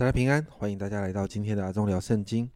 [0.00, 2.50] 大家平安，欢迎大家来到今天的阿忠聊圣经。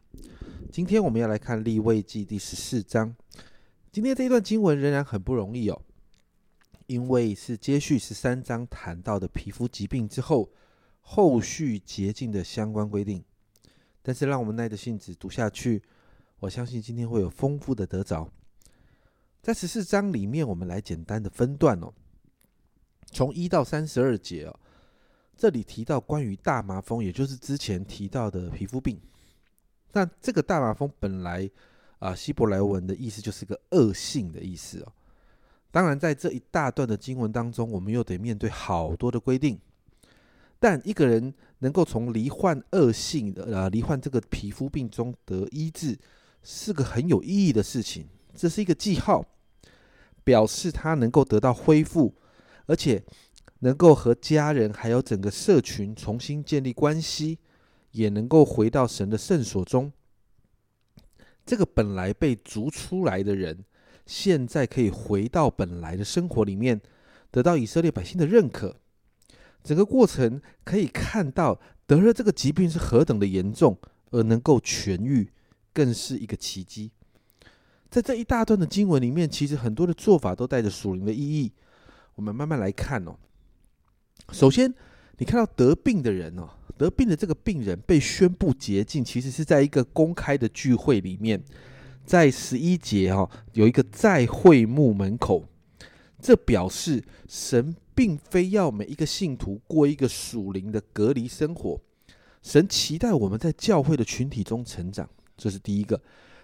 [0.71, 3.15] 今天我们要来看立位记第十四章。
[3.91, 5.79] 今天这一段经文仍然很不容易哦，
[6.87, 10.49] 因为是接续十三章谈到的皮肤疾病之后，
[11.01, 13.23] 后续洁净的相关规定。
[14.01, 15.83] 但是让我们耐着性子读下去，
[16.39, 18.27] 我相信今天会有丰富的得着。
[19.43, 21.93] 在十四章里面，我们来简单的分段哦，
[23.11, 24.59] 从一到三十二节哦。
[25.37, 28.97] 这里提到关于大麻风，也就是之前提到的皮肤病。
[29.91, 31.49] 那这个大麻风本来
[31.99, 34.91] 啊，希伯来文的意思就是个恶性的意思哦。
[35.71, 39.59] 当然，在这一大段的经文当中，我们又得面对好多的规定。
[40.57, 45.97] 但一个人能够从罹患恶性的呃罹患这个皮肤病中得医治，
[46.43, 48.07] 是个很有意义的事情。
[48.33, 49.25] 这是一个记号，
[50.23, 52.13] 表示他能够得到恢复，
[52.67, 53.03] 而且。
[53.59, 57.39] 能够和家人还有整个社群重新建立关系，
[57.91, 59.91] 也能够回到神的圣所中。
[61.45, 63.63] 这个本来被逐出来的人，
[64.05, 66.81] 现在可以回到本来的生活里面，
[67.31, 68.77] 得到以色列百姓的认可。
[69.63, 73.77] 整个过程可以看到得了这个疾病是何等的严重，
[74.11, 75.31] 而能够痊愈，
[75.73, 76.91] 更是一个奇迹。
[77.89, 81.51] 在这一大段的经文里面，其实很多的做法都带着属灵的意义。
[82.15, 83.15] 我们慢慢来看哦。
[84.35, 84.73] 首先，
[85.17, 91.41] 你看到得病的人哦，得病的这个病人被宣布洁净，其实是在一个公开的聚会里面，
[92.05, 95.45] 在十一节哈有一个在会幕门口，
[96.19, 101.79] 这表示神并非要每一个信徒过一个属灵的隔离生活，
[102.43, 106.01] 神期待我们在教会的群体中成长，这是第一个。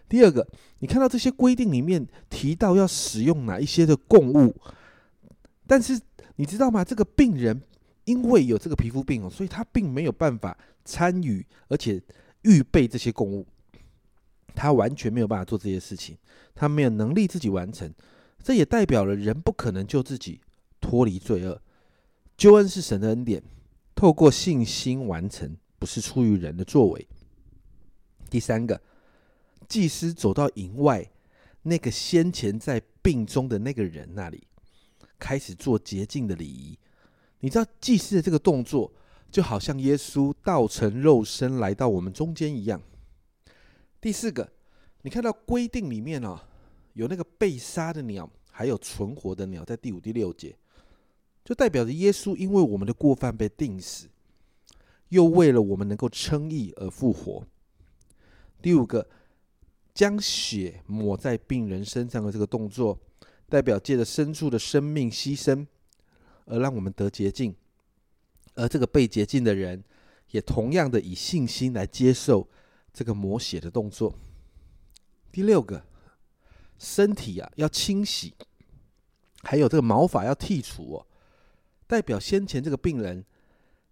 [0.07, 0.47] 第二个，
[0.79, 4.55] 你看到这些规定里面提到要使用哪一些的供物，
[5.67, 5.99] 但是
[6.37, 6.85] 你知道吗？
[6.85, 7.61] 这个病人。
[8.05, 12.01] 因为有这个皮肤病哦，所以他并没有办法参与，而且
[12.41, 13.45] 预备这些公务，
[14.55, 16.17] 他完全没有办法做这些事情，
[16.55, 17.93] 他没有能力自己完成。
[18.43, 20.41] 这也代表了人不可能救自己
[20.79, 21.61] 脱离罪恶，
[22.35, 23.43] 救恩是神的恩典，
[23.93, 27.07] 透过信心完成，不是出于人的作为。
[28.31, 28.81] 第三个，
[29.67, 31.07] 祭司走到营外，
[31.61, 34.47] 那个先前在病中的那个人那里，
[35.19, 36.79] 开始做洁净的礼仪。
[37.41, 38.91] 你知道祭司的这个动作，
[39.31, 42.81] 就好像耶稣道成肉身来到我们中间一样。
[43.99, 44.51] 第四个，
[45.01, 46.39] 你看到规定里面哦，
[46.93, 50.55] 有那个被杀的鸟，还有存活的鸟，在第五、第六节，
[51.43, 54.07] 就代表着耶稣因为我们的过犯被定死，
[55.09, 57.45] 又为了我们能够称义而复活。
[58.61, 59.07] 第五个，
[59.95, 62.99] 将血抹在病人身上的这个动作，
[63.49, 65.65] 代表借着牲畜的生命牺牲。
[66.45, 67.55] 而让我们得洁净，
[68.55, 69.83] 而这个被洁净的人，
[70.31, 72.47] 也同样的以信心来接受
[72.93, 74.15] 这个抹血的动作。
[75.31, 75.85] 第六个，
[76.77, 78.33] 身体啊要清洗，
[79.43, 81.05] 还有这个毛发要剔除，
[81.87, 83.23] 代表先前这个病人，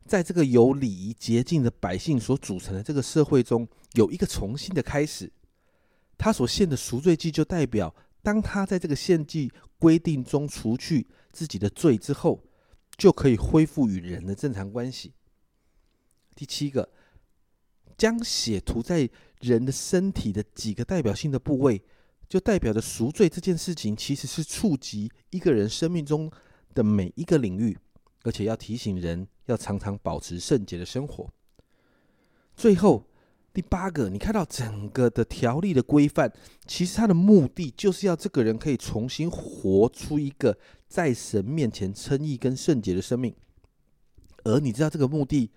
[0.06, 5.32] 在这个有礼仪洁净的百姓所组成的这个社会中，有一个重新的开始。
[6.18, 11.08] 他所献的赎罪祭，就代表当他在这个献祭规定中除去。
[11.32, 12.44] 自己的罪之后，
[12.98, 15.14] 就可以恢复与人的正常关系。
[16.36, 16.90] 第七个，
[17.98, 21.82] 将血涂在人的身体的几个代表性的部位，
[22.28, 26.30] 就代表着赎罪这件事情其实是触及一个人生命中
[26.74, 27.78] 的每一个领域，
[28.24, 31.32] 而且要提醒人要常常保持圣洁的生活。
[32.56, 33.09] 最后。
[33.60, 36.32] 第八个，你看到整个的条例的规范，
[36.66, 43.36] 其实它的目的就是要这个人可以重新活出一个在神面前称义跟圣洁的生命。
[44.46, 45.52] 而你知道这个目的，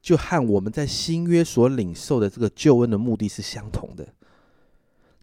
[0.00, 4.08] 就和我们在新约所领受的这个救恩的目的是相同的。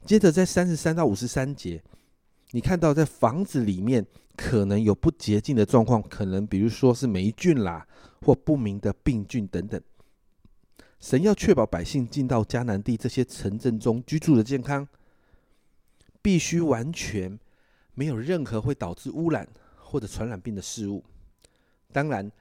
[0.05, 1.83] 接着在三十三到五十三节，
[2.51, 4.05] 你看到在房子里面
[4.37, 7.87] 可能有不洁净的状况，可能比如说是霉菌啦，
[8.21, 9.81] 或不明的病菌等等。
[11.03, 14.87] 神要确保百姓进到迦南地这些城镇中居住的健康，
[16.21, 17.37] 必须完全
[17.93, 19.45] 没有任何会导致污染
[19.75, 21.03] 或者传染病的事物。
[21.91, 22.31] 当然，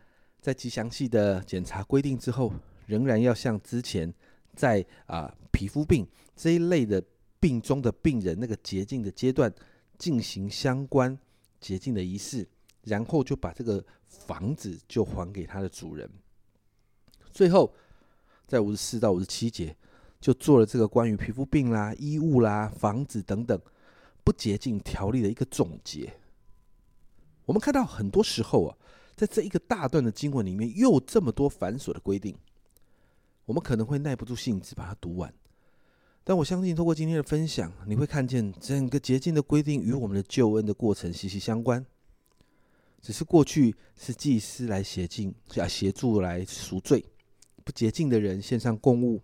[0.41, 2.53] 在极详细的检查规定之后，
[2.87, 4.14] 仍然要像之前
[4.55, 6.06] 在啊皮肤病
[6.37, 7.03] 这一类的
[7.41, 9.53] 病中的病人那个洁净的阶段
[9.99, 11.19] 进行相关
[11.58, 12.47] 洁净的仪式，
[12.85, 16.08] 然后就把这个房子就还给他的主人。
[17.32, 17.75] 最后。
[18.52, 19.75] 在五十四到五十七节，
[20.20, 23.58] 就做了这个关于皮肤病啦、衣物啦、房子等等
[24.22, 26.12] 不洁净条例的一个总结。
[27.46, 28.76] 我们看到很多时候啊，
[29.16, 32.37] 在这一个大段的经文里面，又这么多繁琐的规定，
[33.46, 35.32] 我们可能会耐不住性子把它读完。
[36.22, 41.82] 但我相信，通过今天的分享，你会看见整个洁净的规定与我们的救恩的过程息息相关。
[43.00, 47.02] 只是过去是祭司来协进，啊协助来赎罪，
[47.64, 49.20] 不洁净的人献上供物。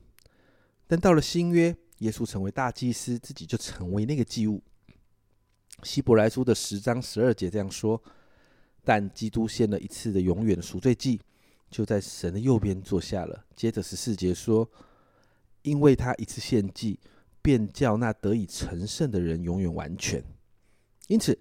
[0.87, 4.62] 但到了新约，耶稣成为大祭司，自己就成为那个祭物。
[5.82, 8.02] 希伯来书的十章十二节这样说：
[8.85, 11.20] 但基督献了一次的永远的赎罪祭，
[11.70, 13.44] 就在神的右边坐下了。
[13.55, 14.69] 接着十四节说。
[15.62, 16.99] 因为他一次献祭，
[17.43, 20.23] 便叫那得以成圣的人永远完全。
[21.08, 21.37] 因此，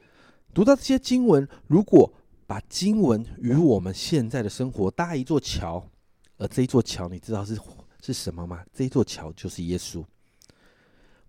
[0.54, 2.12] 读到这些经文，如果
[2.46, 5.90] 把经文与我们现在的生活搭一座桥，
[6.38, 7.60] 而这一座桥，你知道是
[8.02, 8.64] 是什么吗？
[8.74, 10.06] 这一座桥就是耶稣。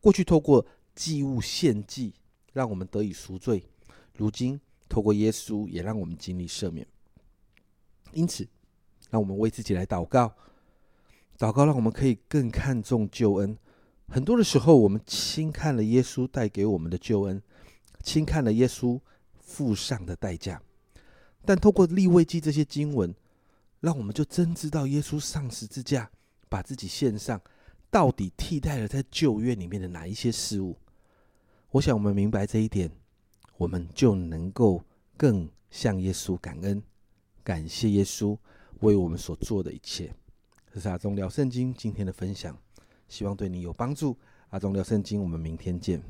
[0.00, 0.64] 过去透过
[0.94, 2.14] 祭物献祭，
[2.52, 3.60] 让我们得以赎罪；
[4.14, 6.86] 如今透过耶稣，也让我们经历赦免。
[8.12, 8.46] 因此，
[9.10, 10.34] 让我们为自己来祷告。
[11.38, 13.56] 祷告让我们可以更看重救恩。
[14.08, 17.42] 很多的时候，我们轻看了耶稣带给我们的救恩，
[18.02, 19.00] 轻看了耶稣
[19.38, 20.60] 付上的代价。
[21.44, 23.14] 但透过立位记这些经文，
[23.80, 26.10] 让我们就真知道耶稣上十字架，
[26.48, 27.40] 把自己献上，
[27.90, 30.76] 到底替代了在旧约里面的哪一些事物。
[31.70, 32.90] 我想我们明白这一点，
[33.56, 34.82] 我们就能够
[35.16, 36.82] 更向耶稣感恩，
[37.44, 38.36] 感谢耶稣
[38.80, 40.12] 为我们所做的一切。
[40.72, 42.56] 这是阿忠聊圣经今天的分享，
[43.08, 44.16] 希望对你有帮助。
[44.50, 46.02] 阿忠聊圣经，我们明天见。